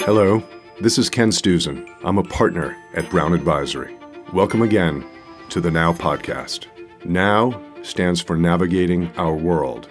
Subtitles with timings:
[0.00, 0.42] Hello,
[0.80, 1.88] this is Ken Stuzin.
[2.02, 3.96] I'm a partner at Brown Advisory.
[4.32, 5.06] Welcome again
[5.50, 6.66] to the Now Podcast.
[7.04, 9.88] Now stands for Navigating Our World.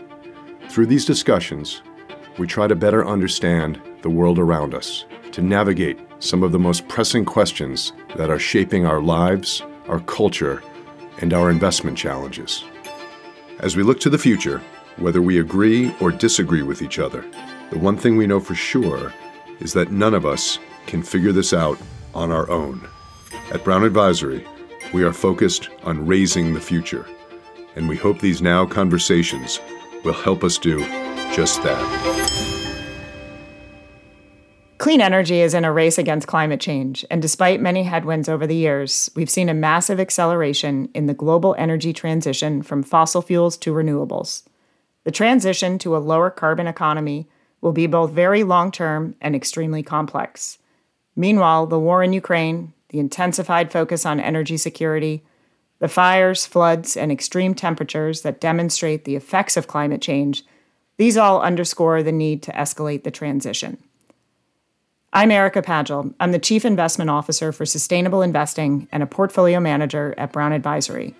[0.70, 1.82] Through these discussions,
[2.38, 6.88] we try to better understand the world around us, to navigate some of the most
[6.88, 10.62] pressing questions that are shaping our lives, our culture,
[11.20, 12.64] and our investment challenges.
[13.60, 14.62] As we look to the future,
[15.02, 17.26] whether we agree or disagree with each other,
[17.72, 19.14] the one thing we know for sure
[19.60, 21.78] is that none of us can figure this out
[22.14, 22.88] on our own.
[23.52, 24.46] At Brown Advisory,
[24.94, 27.06] we are focused on raising the future,
[27.76, 29.60] and we hope these now conversations
[30.04, 30.80] will help us do
[31.34, 32.30] just that.
[34.80, 38.56] Clean energy is in a race against climate change, and despite many headwinds over the
[38.56, 43.74] years, we've seen a massive acceleration in the global energy transition from fossil fuels to
[43.74, 44.44] renewables.
[45.10, 47.28] The transition to a lower carbon economy
[47.62, 50.60] will be both very long term and extremely complex.
[51.16, 55.24] Meanwhile, the war in Ukraine, the intensified focus on energy security,
[55.80, 60.44] the fires, floods, and extreme temperatures that demonstrate the effects of climate change,
[60.98, 63.80] these all underscore the need to escalate the transition.
[65.12, 66.14] I'm Erica Pagel.
[66.20, 71.16] I'm the Chief Investment Officer for Sustainable Investing and a Portfolio Manager at Brown Advisory.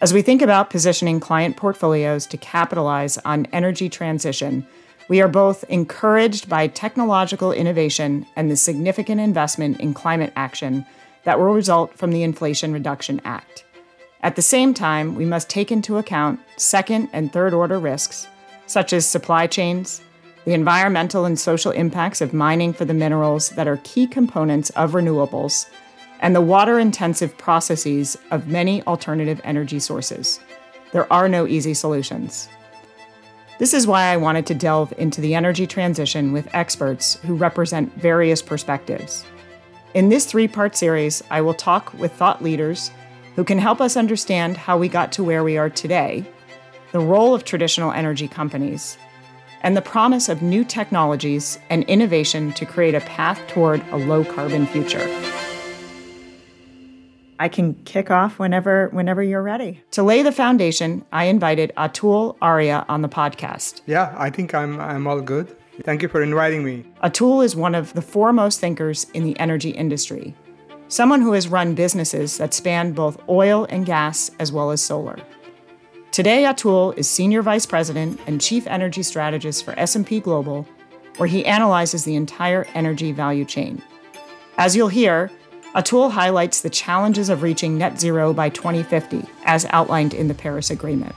[0.00, 4.64] As we think about positioning client portfolios to capitalize on energy transition,
[5.08, 10.86] we are both encouraged by technological innovation and the significant investment in climate action
[11.24, 13.64] that will result from the Inflation Reduction Act.
[14.22, 18.28] At the same time, we must take into account second and third order risks,
[18.66, 20.00] such as supply chains,
[20.44, 24.92] the environmental and social impacts of mining for the minerals that are key components of
[24.92, 25.66] renewables,
[26.20, 30.40] and the water intensive processes of many alternative energy sources.
[30.92, 32.48] There are no easy solutions.
[33.58, 37.92] This is why I wanted to delve into the energy transition with experts who represent
[38.00, 39.24] various perspectives.
[39.94, 42.90] In this three part series, I will talk with thought leaders
[43.34, 46.24] who can help us understand how we got to where we are today,
[46.92, 48.96] the role of traditional energy companies,
[49.62, 54.24] and the promise of new technologies and innovation to create a path toward a low
[54.24, 55.06] carbon future.
[57.40, 59.82] I can kick off whenever whenever you're ready.
[59.92, 63.80] To lay the foundation, I invited Atul Arya on the podcast.
[63.86, 65.54] Yeah, I think I'm I'm all good.
[65.84, 66.84] Thank you for inviting me.
[67.04, 70.34] Atul is one of the foremost thinkers in the energy industry.
[70.88, 75.18] Someone who has run businesses that span both oil and gas as well as solar.
[76.10, 80.66] Today Atul is senior vice president and chief energy strategist for S&P Global,
[81.18, 83.80] where he analyzes the entire energy value chain.
[84.56, 85.30] As you'll hear,
[85.78, 90.70] Atul highlights the challenges of reaching net zero by 2050, as outlined in the Paris
[90.70, 91.14] Agreement.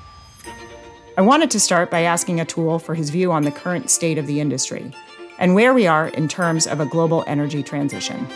[1.18, 4.28] I wanted to start by asking Atul for his view on the current state of
[4.28, 4.92] the industry
[5.40, 8.28] and where we are in terms of a global energy transition.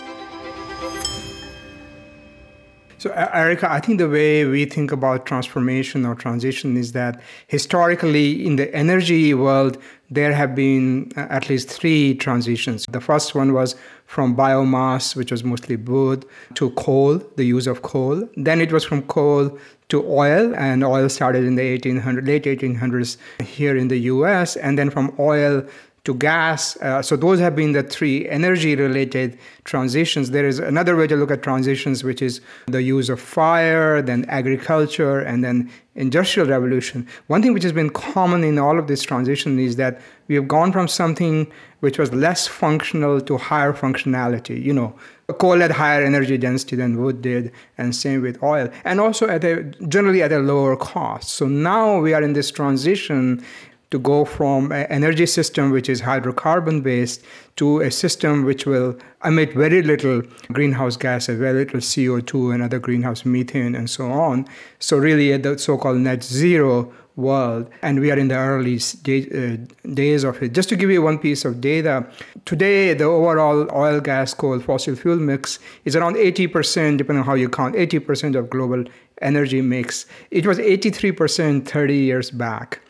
[2.98, 8.44] So, Erica, I think the way we think about transformation or transition is that historically
[8.44, 9.78] in the energy world,
[10.10, 12.84] there have been uh, at least three transitions.
[12.90, 13.76] The first one was
[14.06, 18.28] from biomass, which was mostly wood, to coal, the use of coal.
[18.38, 19.58] Then it was from coal
[19.90, 24.78] to oil, and oil started in the 1800s, late 1800s here in the US, and
[24.78, 25.64] then from oil
[26.06, 26.78] to gas.
[26.78, 30.32] Uh, so those have been the three energy related transitions.
[30.32, 34.26] There is another way to look at transitions, which is the use of fire, then
[34.30, 37.08] agriculture, and then industrial revolution.
[37.28, 40.48] One thing which has been common in all of this transition is that we have
[40.48, 44.62] gone from something which was less functional to higher functionality.
[44.62, 44.96] You know,
[45.40, 49.44] coal had higher energy density than wood did, and same with oil, and also at
[49.44, 51.30] a generally at a lower cost.
[51.30, 53.44] So now we are in this transition
[53.92, 57.24] to go from an energy system which is hydrocarbon based
[57.56, 62.80] to a system which will emit very little greenhouse gases, very little CO2 and other
[62.80, 64.46] greenhouse methane and so on.
[64.80, 68.80] So, really, at the so called net zero world, and we are in the early
[69.04, 70.54] day, uh, days of it.
[70.54, 72.06] Just to give you one piece of data,
[72.46, 77.36] today the overall oil, gas, coal, fossil fuel mix is around 80%, depending on how
[77.36, 78.84] you count, 80% of global
[79.22, 80.06] energy mix.
[80.32, 82.82] It was 83% 30 years back.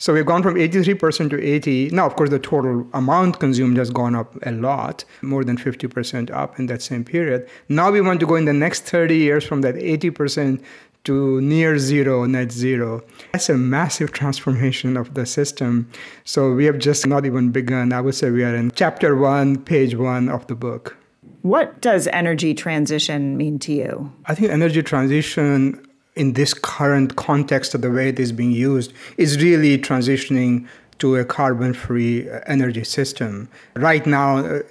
[0.00, 1.90] So we've gone from 83% to 80.
[1.90, 6.30] Now, of course, the total amount consumed has gone up a lot, more than 50%
[6.30, 7.48] up in that same period.
[7.68, 10.62] Now we want to go in the next 30 years from that 80%
[11.04, 13.02] to near zero, net zero.
[13.32, 15.90] That's a massive transformation of the system.
[16.24, 17.92] So we have just not even begun.
[17.92, 20.96] I would say we are in chapter one, page one of the book.
[21.42, 24.12] What does energy transition mean to you?
[24.26, 25.87] I think energy transition
[26.18, 30.66] in this current context of the way it is being used is really transitioning
[30.98, 33.48] to a carbon free energy system.
[33.76, 34.62] Right now, uh,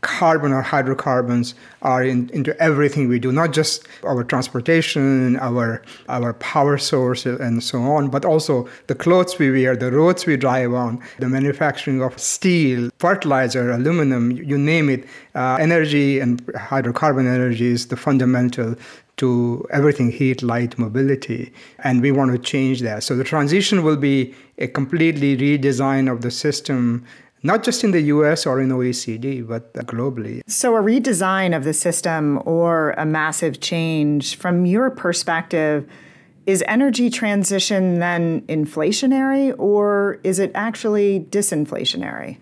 [0.00, 6.34] carbon or hydrocarbons are in, into everything we do, not just our transportation, our our
[6.34, 10.72] power sources, and so on, but also the clothes we wear, the roads we drive
[10.74, 15.04] on, the manufacturing of steel, fertilizer, aluminum, you name it.
[15.34, 18.74] Uh, energy and hydrocarbon energy is the fundamental
[19.16, 21.52] to everything heat, light, mobility.
[21.84, 23.02] And we want to change that.
[23.02, 27.04] So the transition will be a completely redesign of the system
[27.42, 30.42] not just in the US or in OECD, but globally.
[30.48, 35.88] So, a redesign of the system or a massive change, from your perspective,
[36.46, 42.38] is energy transition then inflationary or is it actually disinflationary?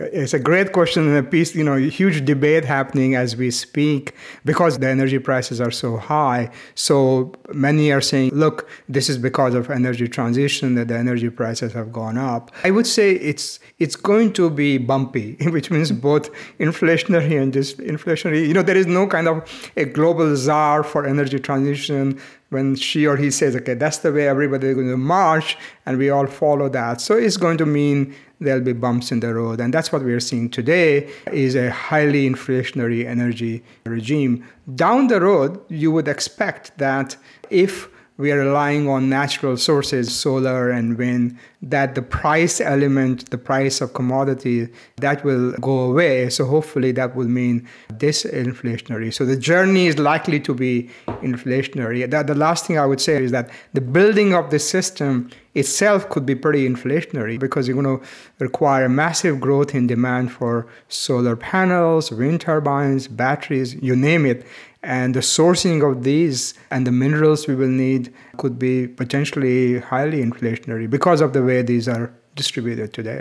[0.00, 3.50] Uh, it's a great question and a piece, you know, huge debate happening as we
[3.50, 4.14] speak
[4.44, 6.50] because the energy prices are so high.
[6.74, 11.72] So many are saying, look, this is because of energy transition that the energy prices
[11.72, 12.50] have gone up.
[12.64, 18.46] I would say it's it's going to be bumpy, which means both inflationary and disinflationary.
[18.46, 23.06] You know, there is no kind of a global czar for energy transition when she
[23.06, 26.26] or he says, okay, that's the way everybody is going to march, and we all
[26.26, 27.00] follow that.
[27.00, 29.60] So it's going to mean there'll be bumps in the road.
[29.60, 34.46] And that's what we're seeing today is a highly inflationary energy regime.
[34.74, 37.16] Down the road, you would expect that
[37.50, 43.38] if we are relying on natural sources, solar and wind, that the price element, the
[43.38, 46.28] price of commodity, that will go away.
[46.28, 49.14] So hopefully that will mean disinflationary.
[49.14, 52.10] So the journey is likely to be inflationary.
[52.10, 56.08] The, the last thing I would say is that the building of the system itself
[56.08, 58.04] could be pretty inflationary because you're going to
[58.40, 64.44] require massive growth in demand for solar panels, wind turbines, batteries, you name it.
[64.88, 70.24] And the sourcing of these and the minerals we will need could be potentially highly
[70.24, 73.20] inflationary because of the way these are distributed today.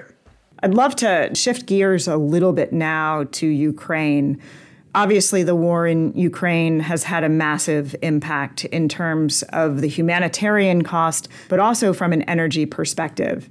[0.63, 4.41] I'd love to shift gears a little bit now to Ukraine.
[4.95, 10.83] Obviously, the war in Ukraine has had a massive impact in terms of the humanitarian
[10.83, 13.49] cost, but also from an energy perspective.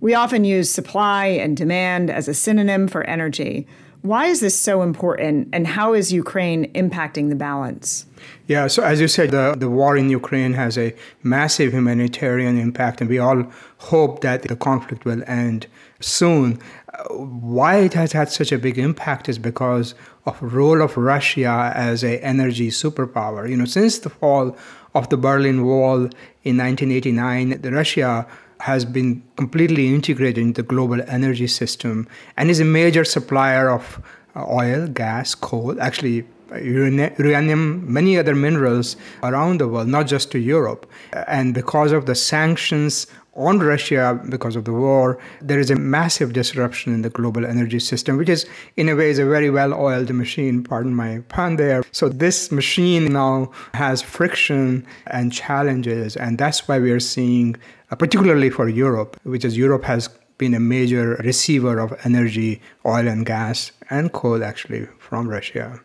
[0.00, 3.66] We often use supply and demand as a synonym for energy.
[4.06, 8.06] Why is this so important, and how is Ukraine impacting the balance?
[8.46, 10.94] Yeah, so as you said, the, the war in Ukraine has a
[11.24, 13.42] massive humanitarian impact, and we all
[13.78, 15.66] hope that the conflict will end
[15.98, 16.60] soon.
[16.94, 20.96] Uh, why it has had such a big impact is because of the role of
[20.96, 23.50] Russia as a energy superpower.
[23.50, 24.56] You know, since the fall
[24.94, 25.98] of the Berlin Wall
[26.44, 28.24] in 1989, the Russia
[28.60, 34.00] has been completely integrated into the global energy system and is a major supplier of
[34.34, 40.38] uh, oil, gas, coal, actually uranium, many other minerals around the world, not just to
[40.38, 40.90] Europe.
[41.26, 46.32] And because of the sanctions on Russia because of the war, there is a massive
[46.32, 50.10] disruption in the global energy system, which is, in a way, is a very well-oiled
[50.10, 50.64] machine.
[50.64, 51.82] Pardon my pun there.
[51.92, 57.58] So this machine now has friction and challenges, and that's why we are seeing, uh,
[57.88, 63.06] Uh, particularly for Europe, which is Europe has been a major receiver of energy, oil
[63.06, 65.80] and gas, and coal actually from Russia.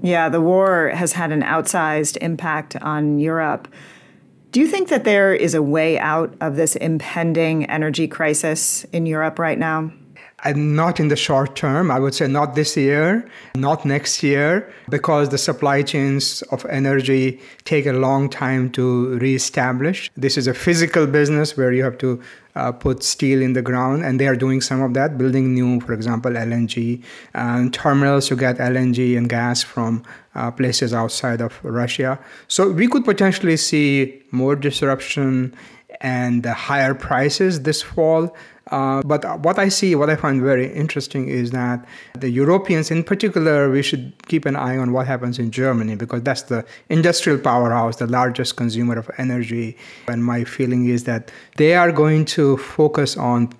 [0.00, 3.66] Yeah, the war has had an outsized impact on Europe.
[4.52, 9.06] Do you think that there is a way out of this impending energy crisis in
[9.06, 9.92] Europe right now?
[10.42, 11.90] And not in the short term.
[11.90, 17.40] I would say not this year, not next year, because the supply chains of energy
[17.64, 20.10] take a long time to reestablish.
[20.16, 22.20] This is a physical business where you have to
[22.54, 25.80] uh, put steel in the ground, and they are doing some of that, building new,
[25.80, 27.02] for example, LNG
[27.34, 30.02] and terminals to get LNG and gas from
[30.34, 32.18] uh, places outside of Russia.
[32.48, 35.54] So we could potentially see more disruption
[36.00, 38.34] and the higher prices this fall
[38.70, 43.02] uh, but what I see, what I find very interesting is that the Europeans, in
[43.02, 47.38] particular, we should keep an eye on what happens in Germany because that's the industrial
[47.38, 49.76] powerhouse, the largest consumer of energy.
[50.06, 53.52] And my feeling is that they are going to focus on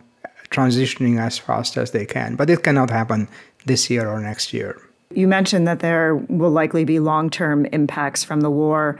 [0.51, 2.37] transitioning as fast as they can.
[2.37, 3.29] But it cannot happen
[3.67, 4.81] this year or next year.
[5.13, 8.97] You mentioned that there will likely be long term impacts from the war.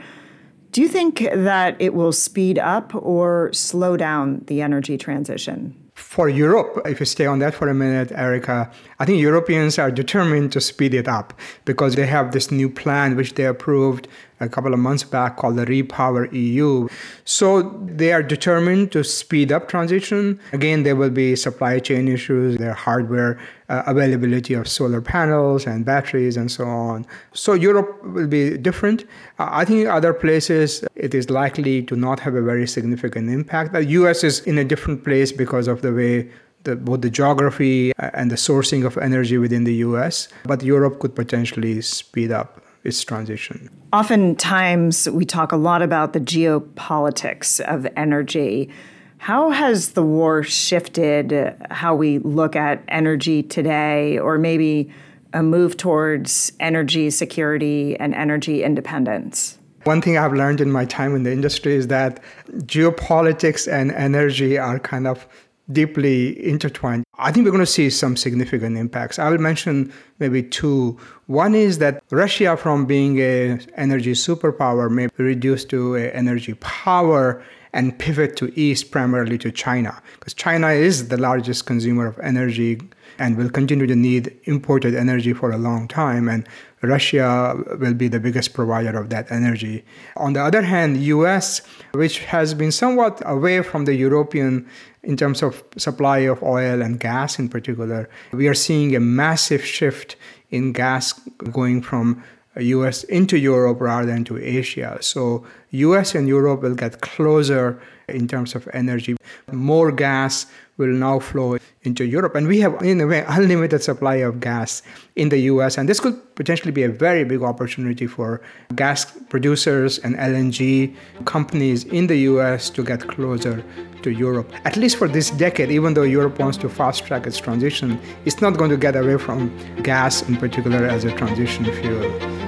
[0.71, 5.81] Do you think that it will speed up or slow down the energy transition?
[6.01, 9.91] for Europe, if you stay on that for a minute, Erica, I think Europeans are
[9.91, 14.07] determined to speed it up because they have this new plan which they approved
[14.41, 16.87] a couple of months back called the Repower EU.
[17.23, 20.39] So they are determined to speed up transition.
[20.51, 25.85] Again, there will be supply chain issues, their hardware uh, availability of solar panels and
[25.85, 27.05] batteries and so on.
[27.33, 29.03] So Europe will be different.
[29.39, 33.71] Uh, I think other places it is likely to not have a very significant impact.
[33.71, 36.29] The US is in a different place because of the way
[36.63, 41.15] the, both the geography and the sourcing of energy within the US, but Europe could
[41.15, 43.69] potentially speed up its transition.
[43.93, 48.69] Oftentimes, we talk a lot about the geopolitics of energy.
[49.17, 54.91] How has the war shifted how we look at energy today, or maybe
[55.33, 59.57] a move towards energy security and energy independence?
[59.83, 62.19] One thing I've learned in my time in the industry is that
[62.51, 65.27] geopolitics and energy are kind of
[65.71, 67.03] deeply intertwined.
[67.17, 69.19] I think we're going to see some significant impacts.
[69.19, 70.97] I will mention maybe two.
[71.27, 76.55] One is that Russia, from being a energy superpower, may be reduced to an energy
[76.55, 82.19] power and pivot to east, primarily to China, because China is the largest consumer of
[82.19, 82.81] energy
[83.17, 86.27] and will continue to need imported energy for a long time.
[86.27, 86.47] And
[86.81, 89.85] Russia will be the biggest provider of that energy.
[90.17, 91.61] On the other hand, US,
[91.91, 94.67] which has been somewhat away from the European
[95.03, 99.65] in terms of supply of oil and gas in particular, we are seeing a massive
[99.65, 100.15] shift
[100.49, 101.13] in gas
[101.51, 102.23] going from
[102.59, 104.97] US into Europe rather than to Asia.
[105.01, 107.81] So US and Europe will get closer
[108.11, 109.15] in terms of energy.
[109.51, 110.45] More gas
[110.77, 112.35] will now flow into Europe.
[112.35, 114.81] And we have, in a way, unlimited supply of gas
[115.15, 115.77] in the US.
[115.77, 118.41] And this could potentially be a very big opportunity for
[118.75, 123.63] gas producers and LNG companies in the US to get closer
[124.03, 124.51] to Europe.
[124.65, 128.41] At least for this decade, even though Europe wants to fast track its transition, it's
[128.41, 129.51] not going to get away from
[129.83, 132.40] gas in particular as a transition fuel.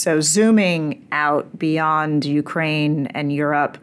[0.00, 3.76] So, zooming out beyond Ukraine and Europe,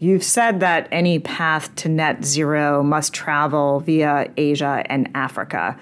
[0.00, 5.78] you've said that any path to net zero must travel via Asia and Africa.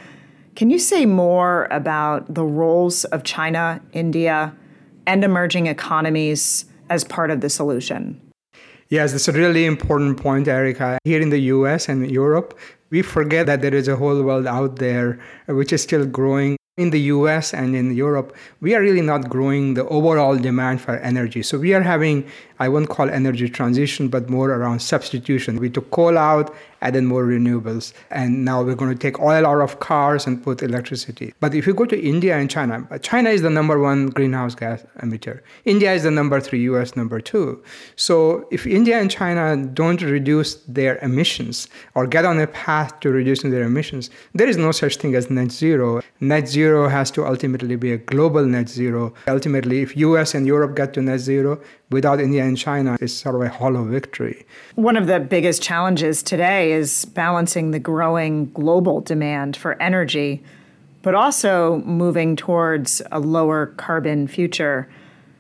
[0.57, 4.54] Can you say more about the roles of China, India,
[5.07, 8.21] and emerging economies as part of the solution?
[8.90, 10.99] Yes, that's a really important point, Erica.
[11.04, 12.59] Here in the US and Europe,
[12.90, 16.90] we forget that there is a whole world out there which is still growing in
[16.90, 21.42] the US and in Europe, we are really not growing the overall demand for energy.
[21.42, 22.25] So we are having,
[22.59, 25.59] I won't call energy transition, but more around substitution.
[25.59, 29.61] We took coal out, added more renewables, and now we're going to take oil out
[29.61, 31.35] of cars and put electricity.
[31.41, 34.85] But if you go to India and China, China is the number one greenhouse gas
[35.00, 35.41] emitter.
[35.65, 37.62] India is the number three, US number two.
[37.97, 43.11] So if India and China don't reduce their emissions or get on a path to
[43.11, 46.00] reducing their emissions, there is no such thing as net zero.
[46.21, 49.15] Net zero has to ultimately be a global net zero.
[49.27, 53.35] Ultimately, if US and Europe get to net zero without India and China, it's sort
[53.35, 54.47] of a hollow victory.
[54.75, 60.42] One of the biggest challenges today is balancing the growing global demand for energy,
[61.02, 64.88] but also moving towards a lower carbon future.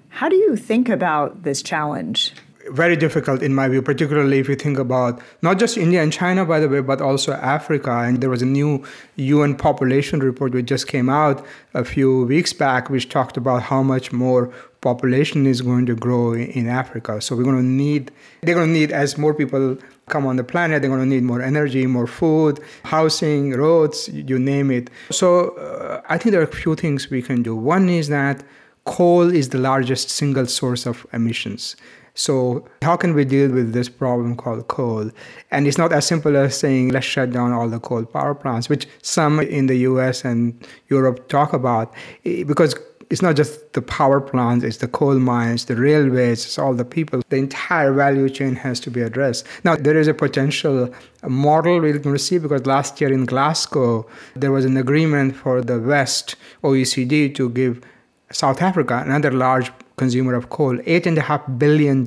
[0.08, 2.32] How do you think about this challenge?
[2.70, 6.44] very difficult in my view, particularly if you think about not just India and China,
[6.44, 7.90] by the way, but also Africa.
[7.90, 8.84] And there was a new
[9.16, 13.82] UN population report which just came out a few weeks back, which talked about how
[13.82, 17.20] much more population is going to grow in Africa.
[17.20, 18.10] So we're going to need,
[18.42, 19.76] they're going to need, as more people
[20.08, 24.38] come on the planet, they're going to need more energy, more food, housing, roads, you
[24.38, 24.90] name it.
[25.10, 27.56] So uh, I think there are a few things we can do.
[27.56, 28.42] One is that
[28.84, 31.76] coal is the largest single source of emissions.
[32.14, 35.08] So, how can we deal with this problem called coal?
[35.52, 38.68] And it's not as simple as saying, let's shut down all the coal power plants,
[38.68, 41.94] which some in the US and Europe talk about,
[42.24, 42.74] because
[43.10, 46.84] it's not just the power plants, it's the coal mines, the railways, it's all the
[46.84, 47.22] people.
[47.28, 49.46] The entire value chain has to be addressed.
[49.64, 50.92] Now, there is a potential
[51.26, 55.62] model we're going to see because last year in Glasgow, there was an agreement for
[55.62, 57.82] the West OECD to give
[58.30, 62.06] South Africa, another large consumer of coal, $8.5 billion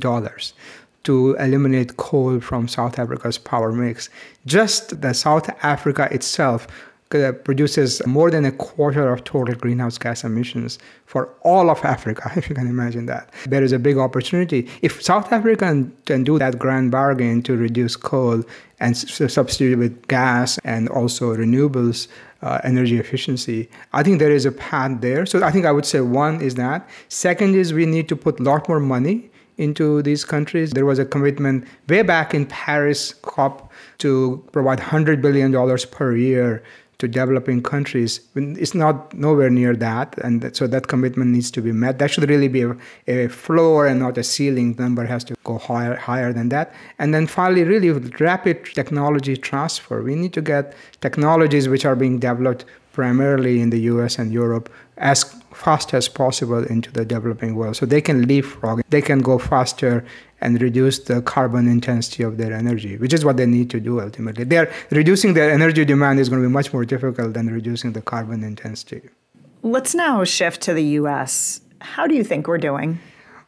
[1.03, 4.09] to eliminate coal from South Africa's power mix.
[4.45, 6.67] Just the South Africa itself
[7.43, 12.49] produces more than a quarter of total greenhouse gas emissions for all of Africa, if
[12.49, 13.31] you can imagine that.
[13.45, 14.69] There is a big opportunity.
[14.81, 18.43] If South Africa can do that grand bargain to reduce coal
[18.79, 22.07] and substitute with gas and also renewables,
[22.41, 23.69] uh, energy efficiency.
[23.93, 25.25] I think there is a path there.
[25.25, 26.89] So I think I would say one is that.
[27.09, 30.71] Second is we need to put a lot more money into these countries.
[30.71, 35.51] There was a commitment way back in Paris COP to provide $100 billion
[35.91, 36.63] per year
[37.01, 38.21] to developing countries.
[38.35, 41.97] It's not nowhere near that, and so that commitment needs to be met.
[41.97, 42.75] That should really be a,
[43.07, 44.75] a floor and not a ceiling.
[44.75, 46.73] The number has to go higher, higher than that.
[46.99, 50.03] And then finally, really rapid technology transfer.
[50.03, 54.69] We need to get technologies which are being developed primarily in the US and Europe
[54.97, 59.37] as fast as possible into the developing world so they can leapfrog, they can go
[59.37, 60.05] faster
[60.41, 64.01] and reduce the carbon intensity of their energy, which is what they need to do
[64.01, 64.43] ultimately.
[64.43, 68.01] They're reducing their energy demand is going to be much more difficult than reducing the
[68.01, 69.01] carbon intensity.
[69.63, 71.61] Let's now shift to the US.
[71.79, 72.99] How do you think we're doing?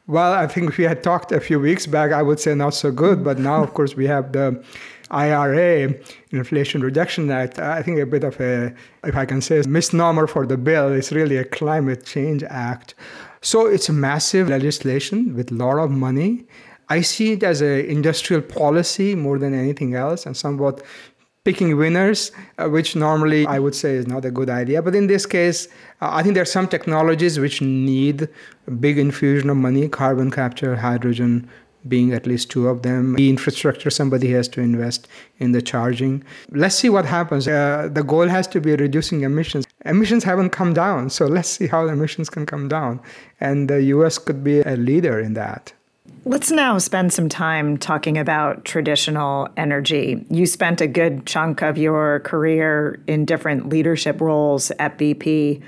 [0.05, 2.91] Well, I think we had talked a few weeks back, I would say not so
[2.91, 4.62] good, but now, of course, we have the
[5.09, 5.93] IRA,
[6.31, 7.57] Inflation Reduction Act.
[7.57, 8.73] I think a bit of a,
[9.05, 10.91] if I can say, misnomer for the bill.
[10.91, 12.95] It's really a climate change act.
[13.41, 16.45] So it's a massive legislation with a lot of money.
[16.89, 20.83] I see it as an industrial policy more than anything else, and somewhat
[21.43, 24.81] picking winners, uh, which normally I would say is not a good idea.
[24.81, 25.67] But in this case,
[26.01, 28.29] uh, I think there are some technologies which need
[28.67, 31.49] a big infusion of money carbon capture, hydrogen
[31.87, 33.15] being at least two of them.
[33.15, 35.09] The infrastructure, somebody has to invest
[35.39, 36.23] in the charging.
[36.49, 37.45] Let's see what happens.
[37.45, 39.67] Uh, the goal has to be reducing emissions.
[39.85, 43.01] Emissions haven't come down, so let's see how emissions can come down.
[43.41, 45.73] And the US could be a leader in that.
[46.25, 50.25] Let's now spend some time talking about traditional energy.
[50.29, 55.61] You spent a good chunk of your career in different leadership roles at BP.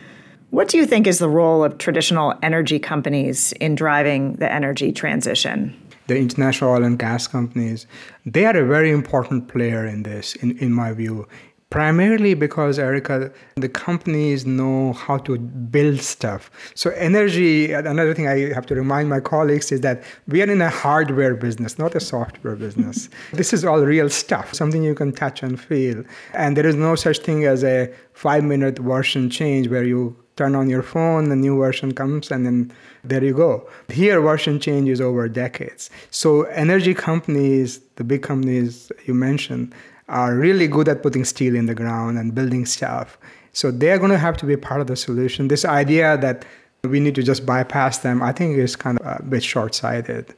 [0.51, 4.93] What do you think is the role of traditional energy companies in driving the energy
[4.93, 5.75] transition?
[6.07, 7.85] The international oil and gas companies,
[8.25, 11.27] they are a very important player in this, in, in my view
[11.69, 16.51] primarily because erica the companies know how to build stuff.
[16.75, 20.61] So energy another thing i have to remind my colleagues is that we are in
[20.61, 23.09] a hardware business not a software business.
[23.33, 26.03] This is all real stuff something you can touch and feel.
[26.33, 30.53] And there is no such thing as a five minute version change where you turn
[30.55, 32.71] on your phone the new version comes and then
[33.03, 33.67] there you go.
[33.89, 35.89] Here version change is over decades.
[36.11, 39.73] So energy companies the big companies you mentioned
[40.07, 43.17] are really good at putting steel in the ground and building stuff.
[43.53, 45.47] So they're going to have to be part of the solution.
[45.47, 46.45] This idea that
[46.83, 50.33] we need to just bypass them, I think is kind of a bit short sighted.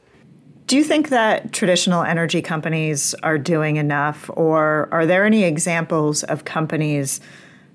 [0.66, 6.24] Do you think that traditional energy companies are doing enough, or are there any examples
[6.24, 7.20] of companies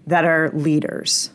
[0.05, 1.31] that are leaders?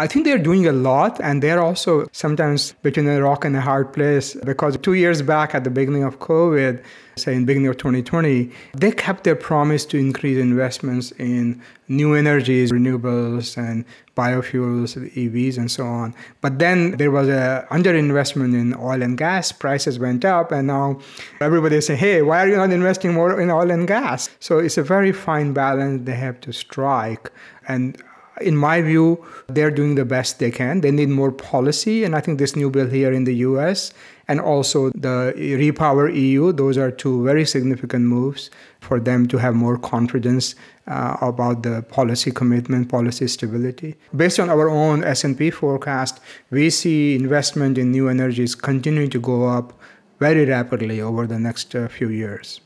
[0.00, 3.60] I think they're doing a lot, and they're also sometimes between a rock and a
[3.60, 6.80] hard place because two years back at the beginning of COVID,
[7.18, 12.72] say in beginning of 2020, they kept their promise to increase investments in new energies,
[12.72, 13.84] renewables, and
[14.16, 16.14] biofuels, EVs, and so on.
[16.40, 19.52] But then there was a underinvestment in oil and gas.
[19.52, 20.98] Prices went up, and now
[21.40, 24.78] everybody say, "Hey, why are you not investing more in oil and gas?" So it's
[24.78, 27.30] a very fine balance they have to strike,
[27.66, 27.96] and
[28.40, 30.80] in my view, they're doing the best they can.
[30.80, 33.92] They need more policy, and I think this new bill here in the US
[34.28, 39.54] and also the Repower EU, those are two very significant moves for them to have
[39.54, 40.54] more confidence
[40.86, 43.96] uh, about the policy commitment, policy stability.
[44.14, 49.46] Based on our own S&P forecast, we see investment in new energies continuing to go
[49.46, 49.72] up
[50.20, 52.60] very rapidly over the next uh, few years.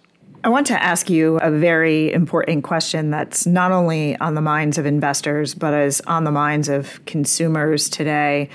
[0.44, 4.76] I want to ask you a very important question that's not only on the minds
[4.76, 8.48] of investors, but is on the minds of consumers today.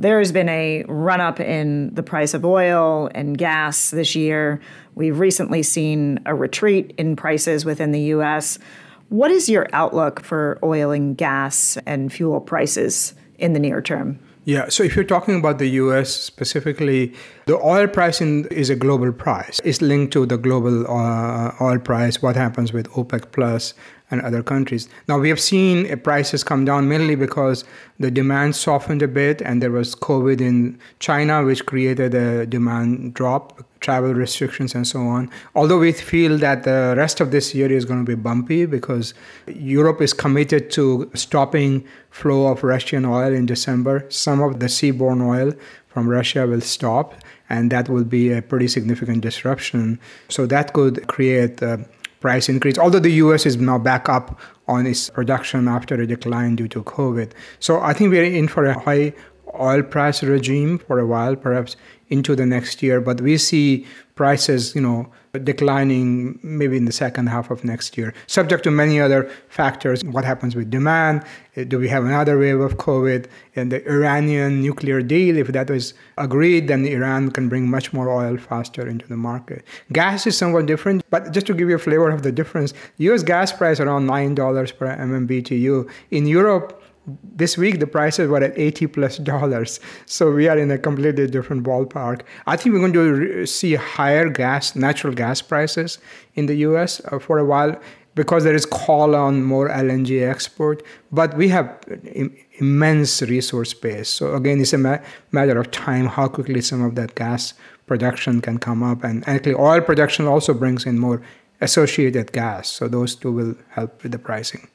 [0.00, 4.60] There has been a run up in the price of oil and gas this year.
[4.94, 8.60] We've recently seen a retreat in prices within the US.
[9.08, 14.20] What is your outlook for oil and gas and fuel prices in the near term?
[14.44, 17.12] Yeah, so if you're talking about the US specifically,
[17.46, 19.60] the oil pricing is a global price.
[19.64, 23.74] It's linked to the global uh, oil price, what happens with OPEC Plus
[24.10, 24.88] and other countries.
[25.06, 27.64] Now, we have seen uh, prices come down mainly because
[27.98, 33.14] the demand softened a bit and there was COVID in China, which created a demand
[33.14, 35.30] drop, travel restrictions, and so on.
[35.54, 39.14] Although we feel that the rest of this year is going to be bumpy because
[39.46, 44.06] Europe is committed to stopping flow of Russian oil in December.
[44.08, 45.52] Some of the seaborne oil
[45.88, 47.14] from Russia will stop,
[47.50, 49.98] and that will be a pretty significant disruption.
[50.28, 51.84] So that could create a
[52.20, 56.56] price increase, although the US is now back up on its production after a decline
[56.56, 57.32] due to COVID.
[57.58, 59.14] So I think we're in for a high
[59.58, 61.76] oil price regime for a while, perhaps
[62.08, 63.00] into the next year.
[63.00, 68.14] But we see prices, you know, declining maybe in the second half of next year,
[68.26, 70.04] subject to many other factors.
[70.04, 71.24] What happens with demand?
[71.56, 73.26] Uh, do we have another wave of COVID?
[73.56, 78.08] And the Iranian nuclear deal, if that is agreed, then Iran can bring much more
[78.10, 79.64] oil faster into the market.
[79.92, 83.22] Gas is somewhat different, but just to give you a flavor of the difference, US
[83.22, 85.88] gas price around $9 per MMBTU.
[86.10, 86.82] In Europe,
[87.22, 91.26] this week the prices were at 80 plus dollars so we are in a completely
[91.26, 95.98] different ballpark i think we're going to see higher gas natural gas prices
[96.34, 97.78] in the us uh, for a while
[98.14, 101.66] because there is call on more lng export but we have
[102.14, 104.98] Im- immense resource base so again it's a ma-
[105.32, 107.54] matter of time how quickly some of that gas
[107.88, 109.02] production can come up.
[109.02, 111.20] And actually, oil production also brings in more
[111.60, 112.70] associated gas.
[112.70, 114.68] So those two will help with the pricing.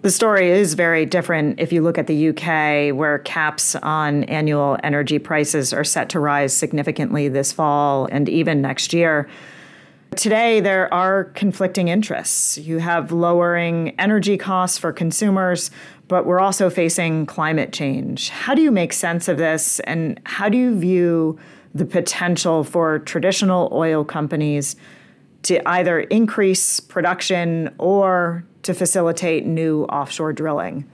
[0.00, 4.78] The story is very different if you look at the UK, where caps on annual
[4.84, 9.28] energy prices are set to rise significantly this fall and even next year.
[10.14, 12.58] Today, there are conflicting interests.
[12.58, 15.72] You have lowering energy costs for consumers,
[16.06, 18.28] but we're also facing climate change.
[18.28, 21.40] How do you make sense of this, and how do you view
[21.74, 24.76] the potential for traditional oil companies
[25.42, 30.88] to either increase production or to facilitate new offshore drilling?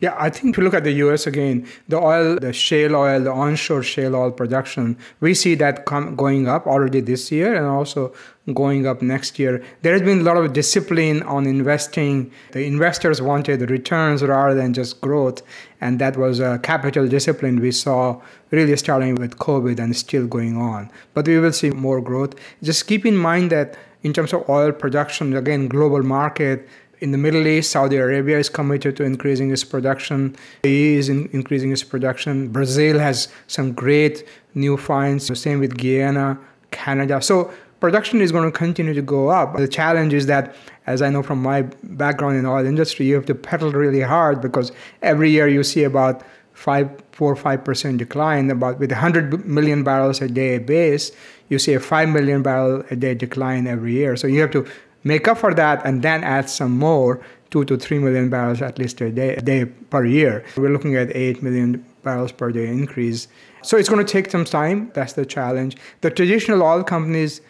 [0.00, 3.20] Yeah, I think if you look at the US again, the oil, the shale oil,
[3.20, 7.66] the onshore shale oil production, we see that com- going up already this year and
[7.66, 8.12] also
[8.54, 9.62] going up next year.
[9.82, 12.30] There has been a lot of discipline on investing.
[12.52, 15.42] The investors wanted returns rather than just growth.
[15.80, 20.56] And that was a capital discipline we saw really starting with COVID and still going
[20.56, 20.90] on.
[21.14, 22.34] But we will see more growth.
[22.62, 26.68] Just keep in mind that in terms of oil production, again, global market,
[27.00, 30.36] in the Middle East, Saudi Arabia is committed to increasing its production.
[30.62, 32.48] UAE is in increasing its production.
[32.48, 35.28] Brazil has some great new finds.
[35.28, 36.38] The same with Guyana,
[36.70, 37.22] Canada.
[37.22, 39.56] So production is going to continue to go up.
[39.56, 40.54] The challenge is that,
[40.86, 44.40] as I know from my background in oil industry, you have to pedal really hard
[44.40, 48.50] because every year you see about five, four, five percent decline.
[48.50, 51.12] About with 100 million barrels a day base,
[51.48, 54.16] you see a five million barrel a day decline every year.
[54.16, 54.66] So you have to
[55.04, 58.78] make up for that and then add some more two to three million barrels at
[58.78, 60.44] least a day, a day per year.
[60.56, 63.28] We're looking at eight million barrels per day increase.
[63.62, 64.90] So it's going to take some time.
[64.94, 65.76] That's the challenge.
[66.00, 67.40] The traditional oil companies,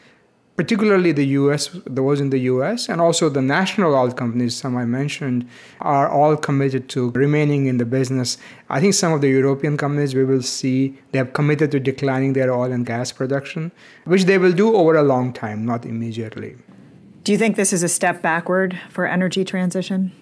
[0.56, 4.84] particularly the US, those in the US, and also the national oil companies, some I
[4.84, 5.48] mentioned,
[5.80, 8.38] are all committed to remaining in the business.
[8.70, 12.32] I think some of the European companies we will see they have committed to declining
[12.32, 13.72] their oil and gas production,
[14.04, 16.56] which they will do over a long time, not immediately.
[17.24, 20.12] Do you think this is a step backward for energy transition?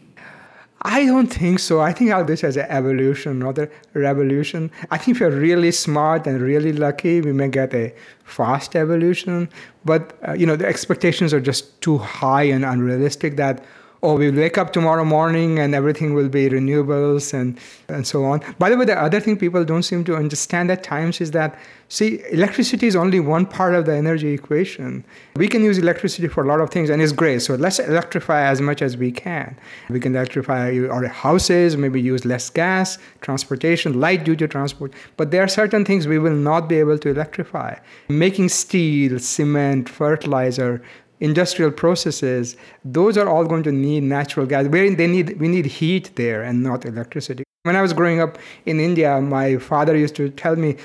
[0.83, 1.81] I don't think so.
[1.81, 4.71] I think all this is an evolution, not a revolution.
[4.91, 9.49] I think if we're really smart and really lucky, we may get a fast evolution.
[9.85, 13.37] But uh, you know, the expectations are just too high and unrealistic.
[13.37, 13.65] That
[14.03, 18.41] oh, we'll wake up tomorrow morning and everything will be renewables and, and so on.
[18.59, 21.59] By the way, the other thing people don't seem to understand at times is that,
[21.89, 25.05] see, electricity is only one part of the energy equation.
[25.37, 27.43] We can use electricity for a lot of things and it's great.
[27.43, 29.57] So let's electrify as much as we can.
[29.89, 34.93] We can electrify our houses, maybe use less gas, transportation, light duty transport.
[35.17, 37.79] But there are certain things we will not be able to electrify.
[38.09, 40.83] Making steel, cement, fertilizer,
[41.21, 44.67] industrial processes, those are all going to need natural gas.
[44.67, 47.45] Where they need, we need heat there and not electricity.
[47.63, 50.77] When I was growing up in India, my father used to tell me,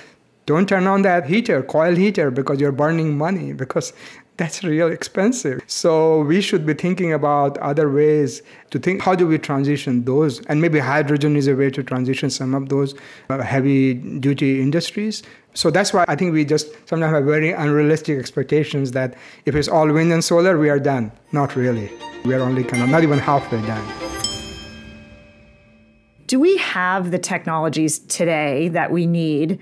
[0.48, 3.94] don't turn on that heater, coil heater, because you're burning money, because
[4.38, 5.62] that's real expensive.
[5.68, 8.42] So we should be thinking about other ways
[8.72, 12.32] to think how do we transition those, and maybe hydrogen is a way to transition
[12.32, 12.96] some of those
[13.30, 15.22] uh, heavy duty industries
[15.54, 19.68] so that's why I think we just sometimes have very unrealistic expectations that if it's
[19.68, 21.12] all wind and solar, we are done.
[21.32, 21.92] Not really.
[22.24, 23.86] We are only kind of not even halfway done.
[26.28, 29.60] Do we have the technologies today that we need?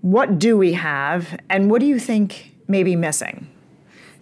[0.00, 1.38] What do we have?
[1.48, 3.46] And what do you think may be missing?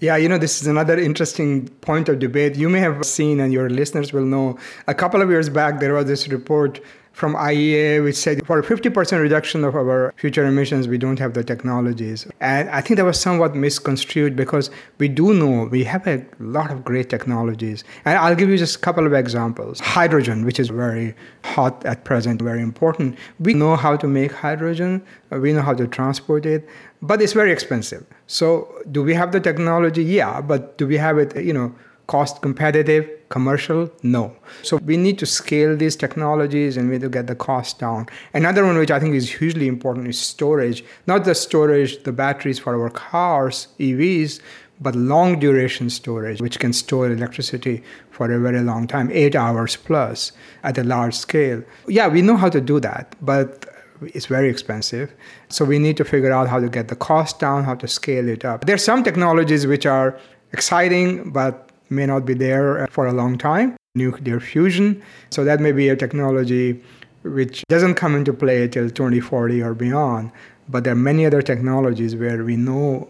[0.00, 2.56] Yeah, you know, this is another interesting point of debate.
[2.56, 5.94] You may have seen, and your listeners will know, a couple of years back, there
[5.94, 6.80] was this report
[7.18, 11.34] from IEA, which said for a 50% reduction of our future emissions, we don't have
[11.34, 12.28] the technologies.
[12.40, 16.70] And I think that was somewhat misconstrued because we do know we have a lot
[16.70, 17.82] of great technologies.
[18.04, 19.80] And I'll give you just a couple of examples.
[19.80, 23.18] Hydrogen, which is very hot at present, very important.
[23.40, 25.02] We know how to make hydrogen,
[25.32, 26.68] uh, we know how to transport it,
[27.02, 28.06] but it's very expensive.
[28.28, 30.04] So do we have the technology?
[30.04, 31.74] Yeah, but do we have it, you know,
[32.08, 33.90] cost competitive, commercial?
[34.02, 34.34] No.
[34.62, 38.06] So we need to scale these technologies and we need to get the cost down.
[38.34, 40.82] Another one which I think is hugely important is storage.
[41.06, 44.40] Not the storage, the batteries for our cars, EVs,
[44.80, 49.76] but long duration storage, which can store electricity for a very long time, eight hours
[49.76, 51.62] plus at a large scale.
[51.88, 53.66] Yeah, we know how to do that, but
[54.14, 55.12] it's very expensive.
[55.48, 58.28] So we need to figure out how to get the cost down, how to scale
[58.28, 58.64] it up.
[58.64, 60.18] There's some technologies which are
[60.52, 63.76] exciting, but may not be there uh, for a long time.
[63.94, 65.02] Nuclear fusion.
[65.30, 66.82] So that may be a technology
[67.22, 70.30] which doesn't come into play till 2040 or beyond.
[70.68, 73.08] But there are many other technologies where we know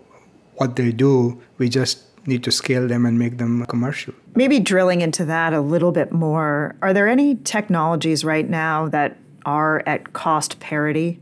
[0.54, 1.40] what they do.
[1.58, 4.14] We just need to scale them and make them commercial.
[4.34, 9.16] Maybe drilling into that a little bit more, are there any technologies right now that
[9.46, 11.20] are at cost parity?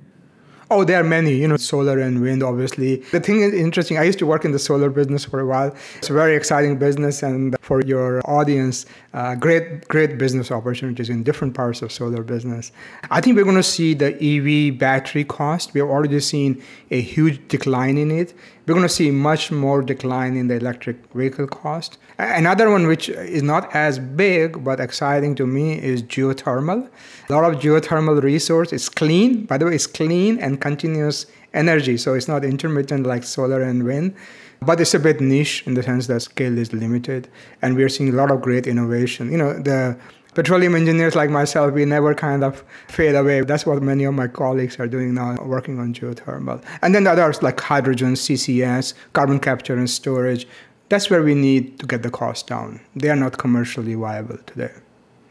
[0.69, 2.97] Oh, there are many, you know, solar and wind, obviously.
[3.13, 5.73] The thing is interesting, I used to work in the solar business for a while.
[5.99, 11.23] It's a very exciting business, and for your audience, uh, great, great business opportunities in
[11.23, 12.73] different parts of solar business.
[13.13, 15.73] I think we're going to see the EV battery cost.
[15.73, 18.35] We have already seen a huge decline in it.
[18.67, 21.99] We're going to see much more decline in the electric vehicle cost.
[22.19, 26.89] Another one, which is not as big but exciting to me, is geothermal.
[27.29, 29.45] A lot of geothermal resource is clean.
[29.45, 33.85] By the way, it's clean and continuous energy, so it's not intermittent like solar and
[33.85, 34.17] wind.
[34.61, 37.29] But it's a bit niche in the sense that scale is limited,
[37.63, 39.31] and we're seeing a lot of great innovation.
[39.31, 39.97] You know, the
[40.37, 43.41] petroleum engineers like myself, we never kind of fade away.
[43.41, 46.63] That's what many of my colleagues are doing now, working on geothermal.
[46.83, 50.47] And then the others like hydrogen, CCS, carbon capture and storage.
[50.91, 52.81] That's where we need to get the cost down.
[52.95, 54.75] They are not commercially viable today,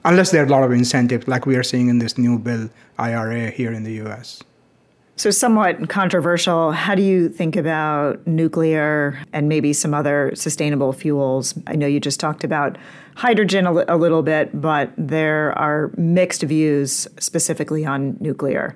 [0.03, 2.71] unless there are a lot of incentives, like we are seeing in this new bill,
[2.97, 4.41] IRA, here in the US.
[5.17, 11.53] So, somewhat controversial, how do you think about nuclear and maybe some other sustainable fuels?
[11.67, 12.77] I know you just talked about
[13.15, 18.75] hydrogen a, li- a little bit, but there are mixed views specifically on nuclear.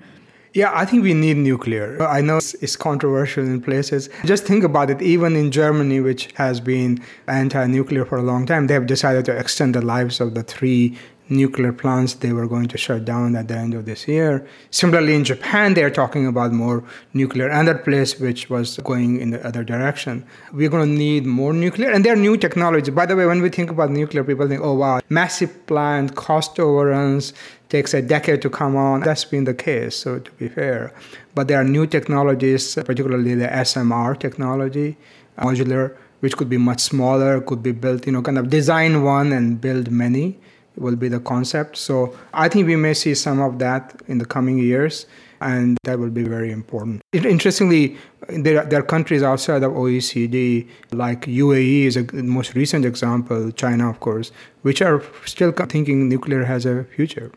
[0.54, 2.02] Yeah, I think we need nuclear.
[2.02, 4.10] I know it's controversial in places.
[4.24, 5.02] Just think about it.
[5.02, 9.26] Even in Germany, which has been anti nuclear for a long time, they have decided
[9.26, 10.98] to extend the lives of the three
[11.30, 14.46] nuclear plants they were going to shut down at the end of this year.
[14.72, 17.48] Similarly, in Japan, they're talking about more nuclear.
[17.48, 20.26] Another place which was going in the other direction.
[20.52, 22.94] We're going to need more nuclear, and there are new technologies.
[22.94, 26.60] By the way, when we think about nuclear, people think, oh, wow, massive plant, cost
[26.60, 27.34] overruns,
[27.70, 29.02] takes a decade to come on.
[29.02, 30.94] That's been the case, so to be fair.
[31.36, 34.98] But there are new technologies, particularly the SMR technology,
[35.38, 39.32] modular, which could be much smaller, could be built, you know, kind of design one
[39.32, 40.38] and build many
[40.80, 41.78] will be the concept.
[41.78, 45.06] So I think we may see some of that in the coming years,
[45.42, 47.02] and that will be very important.
[47.14, 52.86] Interestingly, there are, there are countries outside of OECD, like UAE is a most recent
[52.86, 57.32] example, China, of course, which are still thinking nuclear has a future.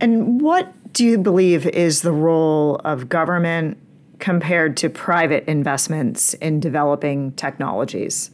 [0.00, 3.78] And what do you believe is the role of government
[4.18, 8.30] compared to private investments in developing technologies?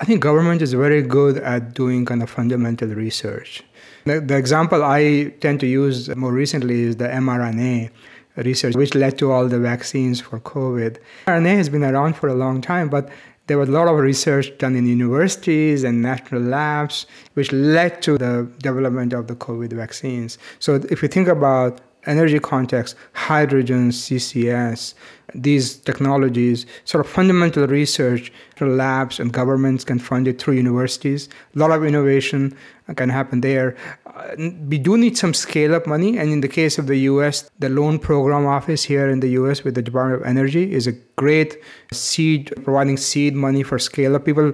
[0.00, 3.62] I think government is very good at doing kind of fundamental research.
[4.06, 7.90] The, the, example I tend to use more recently is the mRNA
[8.36, 10.96] research, which led to all the vaccines for COVID.
[11.26, 13.10] mRNA has been around for a long time, but
[13.46, 18.16] there was a lot of research done in universities and national labs, which led to
[18.16, 20.38] the development of the COVID vaccines.
[20.60, 24.94] So if you think about energy context, hydrogen, CCS,
[25.34, 31.28] these technologies, sort of fundamental research labs and governments can fund it through universities.
[31.56, 32.56] A lot of innovation
[32.96, 33.76] can happen there.
[34.06, 34.34] Uh,
[34.68, 36.18] we do need some scale up money.
[36.18, 39.64] And in the case of the US, the loan program office here in the US
[39.64, 41.56] with the Department of Energy is a great
[41.92, 44.24] seed, providing seed money for scale up.
[44.24, 44.52] People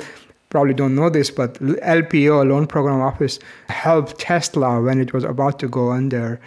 [0.48, 5.58] probably don't know this, but LPO, Loan Program Office, helped Tesla when it was about
[5.58, 6.40] to go under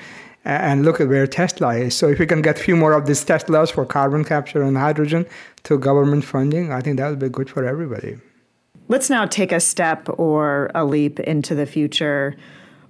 [0.49, 1.95] and look at where Tesla is.
[1.95, 4.77] So if we can get a few more of these Teslas for carbon capture and
[4.77, 5.25] hydrogen
[5.63, 8.17] through government funding, I think that would be good for everybody.
[8.87, 12.35] Let's now take a step or a leap into the future.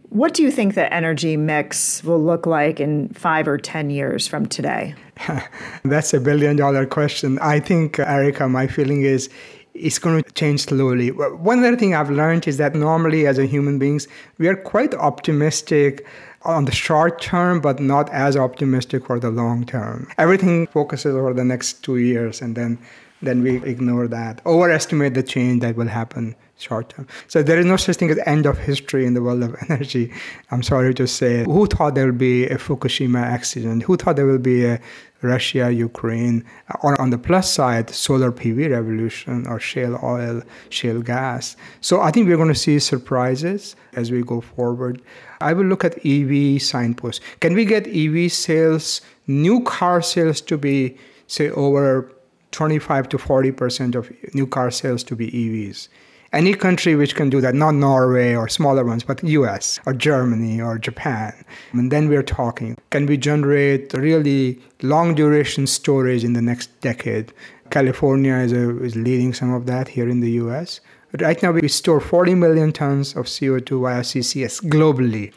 [0.10, 4.26] What do you think the energy mix will look like in five or 10 years
[4.28, 4.96] from today?
[5.84, 7.38] That's a billion dollar question.
[7.40, 9.30] I think, Erica, my feeling is
[9.74, 11.10] it's going to change slowly.
[11.12, 14.94] One other thing I've learned is that normally, as a human beings, we are quite
[14.96, 16.06] optimistic
[16.44, 20.08] on the short term, but not as optimistic for the long term.
[20.18, 22.80] Everything focuses over the next two years, and then
[23.22, 27.08] then we ignore that, overestimate the change that will happen short term.
[27.28, 30.14] So there is no such thing as end of history in the world of energy.
[30.52, 31.44] I'm sorry to say.
[31.44, 33.84] Who thought there would be a Fukushima accident?
[33.84, 34.80] Who thought there will be a
[35.22, 36.46] Russia, Ukraine,
[36.82, 41.58] or on the plus side, solar PV revolution or shale oil, shale gas.
[41.82, 45.02] So I think we're going to see surprises as we go forward.
[45.42, 47.24] I will look at EV signposts.
[47.40, 50.98] Can we get EV sales, new car sales to be,
[51.28, 52.12] say, over
[52.52, 55.88] 25 to 40% of new car sales to be EVs?
[56.32, 60.62] Any country which can do that, not Norway or smaller ones, but US or Germany
[60.62, 61.34] or Japan.
[61.72, 67.34] And then we're talking can we generate really long duration storage in the next decade?
[67.72, 70.82] California is, a, is leading some of that here in the US.
[71.18, 75.34] Right now, we store 40 million tons of CO2 via CCS globally.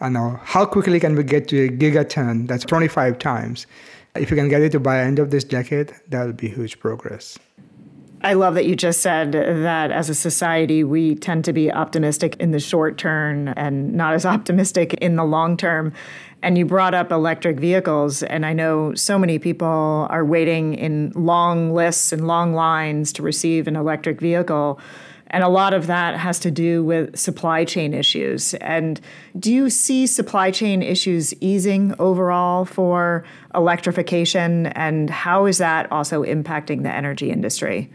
[0.00, 2.48] And how quickly can we get to a gigaton?
[2.48, 3.66] That's 25 times.
[4.16, 6.80] If we can get it to by end of this decade, that will be huge
[6.80, 7.38] progress.
[8.22, 12.36] I love that you just said that as a society, we tend to be optimistic
[12.36, 15.92] in the short term and not as optimistic in the long term.
[16.42, 21.12] And you brought up electric vehicles, and I know so many people are waiting in
[21.14, 24.80] long lists and long lines to receive an electric vehicle.
[25.30, 28.54] And a lot of that has to do with supply chain issues.
[28.54, 29.00] And
[29.38, 34.66] do you see supply chain issues easing overall for electrification?
[34.66, 37.90] And how is that also impacting the energy industry?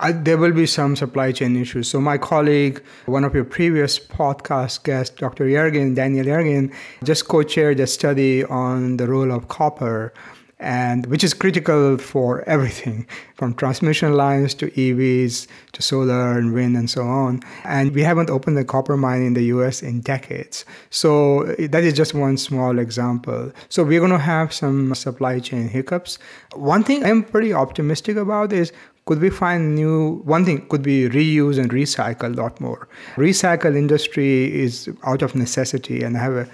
[0.00, 1.88] I, there will be some supply chain issues.
[1.88, 5.46] So my colleague, one of your previous podcast guests, Dr.
[5.46, 10.12] Yergin, Daniel Yergin, just co-chaired a study on the role of copper
[10.60, 16.76] and which is critical for everything from transmission lines to EVs to solar and wind
[16.76, 17.40] and so on.
[17.64, 20.64] And we haven't opened a copper mine in the US in decades.
[20.90, 23.52] So eh, that is just one small example.
[23.68, 26.18] So we're going to have some supply chain hiccups.
[26.54, 28.72] One thing I'm pretty optimistic about is
[29.06, 33.74] could we find new one thing could be reuse and recycle a lot more recycle
[33.74, 36.46] industry is out of necessity and i have a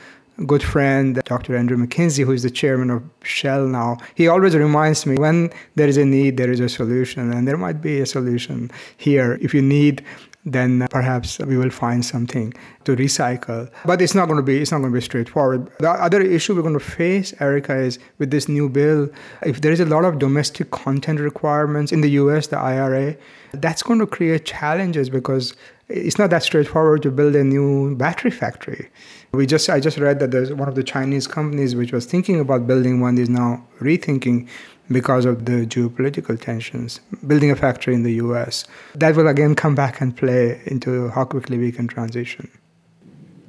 [0.46, 1.56] good friend, Dr.
[1.56, 5.88] Andrew Mackenzie, who is the chairman of Shell now, he always reminds me when there
[5.88, 9.38] is a need, there is a solution, and there might be a solution here.
[9.40, 10.04] If you need,
[10.44, 12.52] then perhaps we will find something
[12.84, 13.70] to recycle.
[13.84, 15.70] But it's not going to be it's not going to be straightforward.
[15.78, 19.08] The other issue we're going to face, Erica, is with this new bill.
[19.42, 23.16] If there is a lot of domestic content requirements in the U.S., the IRA,
[23.52, 25.54] that's going to create challenges because
[25.88, 28.88] it's not that straightforward to build a new battery factory.
[29.32, 32.40] We just I just read that there's one of the Chinese companies which was thinking
[32.40, 34.48] about building one is now rethinking
[34.90, 38.64] because of the geopolitical tensions, building a factory in the US.
[38.94, 42.50] That will again come back and play into how quickly we can transition.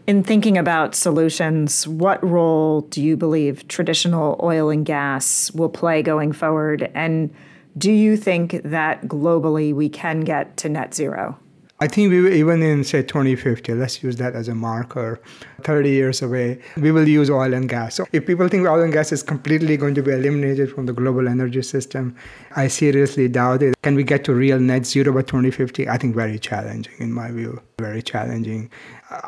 [0.07, 6.03] In thinking about solutions, what role do you believe traditional oil and gas will play
[6.03, 6.91] going forward?
[6.93, 7.33] And
[7.77, 11.39] do you think that globally we can get to net zero?
[11.81, 15.19] I think we even in say 2050, let's use that as a marker,
[15.63, 17.95] 30 years away, we will use oil and gas.
[17.95, 20.93] So if people think oil and gas is completely going to be eliminated from the
[20.93, 22.15] global energy system,
[22.55, 23.75] I seriously doubt it.
[23.81, 25.89] Can we get to real net zero by 2050?
[25.89, 28.71] I think very challenging in my view, very challenging.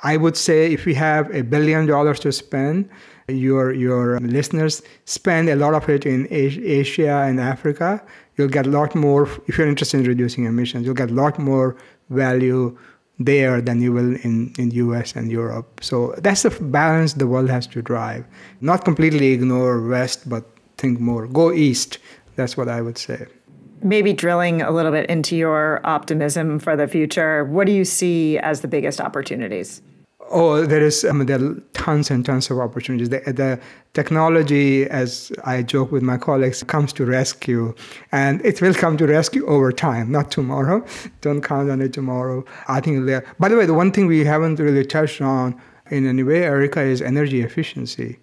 [0.03, 2.89] I would say if we have a billion dollars to spend,
[3.27, 8.01] your your listeners spend a lot of it in Asia and Africa,
[8.37, 10.85] you'll get a lot more if you're interested in reducing emissions.
[10.85, 11.75] You'll get a lot more
[12.09, 12.77] value
[13.19, 15.79] there than you will in, in US and Europe.
[15.83, 18.25] So that's the balance the world has to drive.
[18.61, 20.45] Not completely ignore West, but
[20.77, 21.27] think more.
[21.27, 21.97] Go East.
[22.35, 23.25] That's what I would say.
[23.81, 28.37] Maybe drilling a little bit into your optimism for the future, what do you see
[28.39, 29.81] as the biggest opportunities?
[30.29, 33.09] Oh, there is I mean, there are tons and tons of opportunities.
[33.09, 33.59] The, the,
[33.93, 37.73] technology, as I joke with my colleagues, comes to rescue,
[38.11, 40.85] and it will come to rescue over time, not tomorrow.
[41.21, 42.45] Don't count on it tomorrow.
[42.67, 43.05] I think.
[43.05, 43.25] There.
[43.39, 45.59] By the way, the one thing we haven't really touched on
[45.89, 48.19] in any way, Erica, is energy efficiency,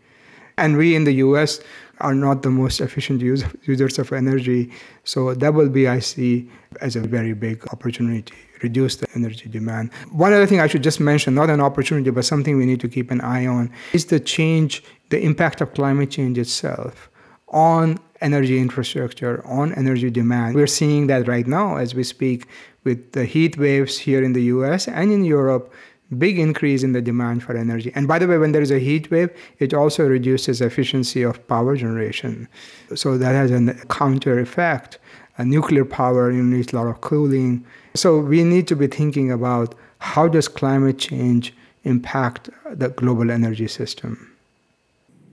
[0.59, 1.61] and we in the U.S.
[2.05, 4.71] are not the most efficient use, users of energy.
[5.05, 9.93] So that will be, I see, as a very big opportunity reduce the energy demand.
[10.11, 12.88] One other thing I should just mention, not an opportunity, but something we need to
[12.88, 17.11] keep an eye on, is the change, the impact of climate change itself
[17.49, 20.57] on energy infrastructure, on energy demand.
[20.57, 22.47] We're seeing that right now as we speak
[22.85, 25.73] with the heat waves here in the US and in Europe
[26.19, 27.90] big increase in the demand for energy.
[27.95, 31.47] And by the way, when there is a heat wave, it also reduces efficiency of
[31.49, 32.49] power generation.
[32.95, 34.99] So that has a counter effect.
[35.38, 37.64] A nuclear power needs a lot of cooling.
[37.95, 43.69] So we need to be thinking about how does climate change impact the global energy
[43.69, 44.34] system.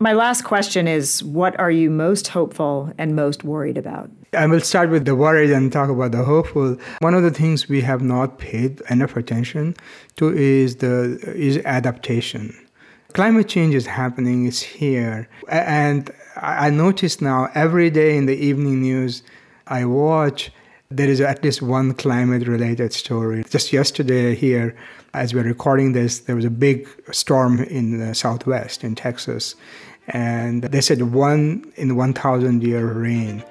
[0.02, 4.10] My last question is what are you most hopeful and most worried about?
[4.34, 6.76] I will start with the worried and talk about the hopeful.
[7.02, 9.76] One of the things we have not paid enough attention
[10.16, 12.52] to is the is adaptation.
[13.14, 15.30] Climate change is happening, it's here.
[15.48, 19.22] And I notice now every day in the evening news
[19.68, 20.52] I watch,
[20.90, 23.44] there is at least one climate related story.
[23.50, 24.76] Just yesterday here,
[25.14, 29.56] as we're recording this, there was a big storm in the southwest in Texas
[30.12, 33.44] and they said one in 1,000 year rain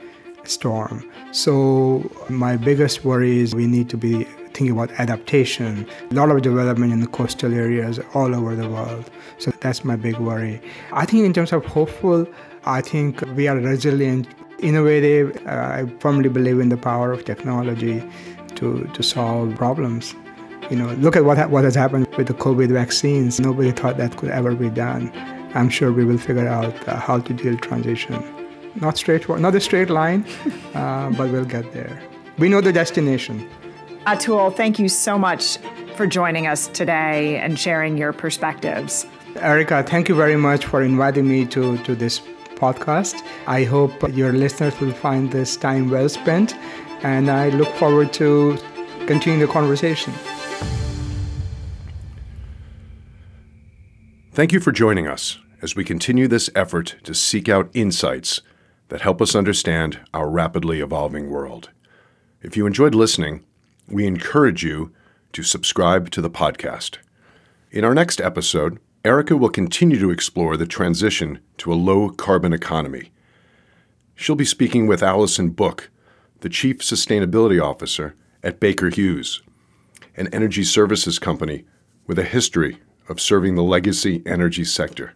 [0.45, 1.09] storm.
[1.33, 5.87] So my biggest worry is we need to be thinking about adaptation.
[6.11, 9.11] A lot of development in the coastal areas all over the world.
[9.39, 10.61] So that's my big worry.
[10.93, 12.27] I think in terms of hopeful,
[12.65, 15.37] I think we are resilient, innovative.
[15.47, 18.03] Uh, I firmly believe in the power of technology
[18.57, 20.15] to, to solve problems.
[20.69, 23.41] You know, look at what, ha- what has happened with the COVID vaccines.
[23.41, 25.11] Nobody thought that could ever be done.
[25.55, 28.23] I'm sure we will figure out uh, how to deal transition.
[28.77, 30.25] Not straightforward, not a straight line,
[30.75, 32.01] uh, but we'll get there.
[32.39, 33.49] we know the destination.
[34.07, 35.59] Atul, thank you so much
[35.97, 39.07] for joining us today and sharing your perspectives.
[39.37, 42.21] Erica, thank you very much for inviting me to, to this
[42.55, 43.23] podcast.
[43.47, 46.55] I hope your listeners will find this time well spent,
[47.03, 48.57] and I look forward to
[49.07, 50.13] continuing the conversation.
[54.33, 58.43] Thank you for joining us as we continue this effort to seek out insights
[58.89, 61.71] that help us understand our rapidly evolving world.
[62.41, 63.45] If you enjoyed listening,
[63.89, 64.93] we encourage you
[65.33, 66.99] to subscribe to the podcast.
[67.73, 72.53] In our next episode, Erica will continue to explore the transition to a low carbon
[72.53, 73.11] economy.
[74.15, 75.91] She'll be speaking with Allyson Book,
[76.39, 78.15] the Chief Sustainability Officer
[78.45, 79.43] at Baker Hughes,
[80.17, 81.65] an energy services company
[82.07, 82.79] with a history
[83.11, 85.13] of serving the legacy energy sector,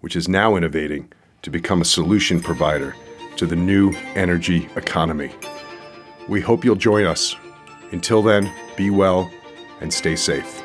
[0.00, 1.10] which is now innovating
[1.42, 2.94] to become a solution provider
[3.36, 5.32] to the new energy economy.
[6.28, 7.34] We hope you'll join us.
[7.92, 9.30] Until then, be well
[9.80, 10.62] and stay safe.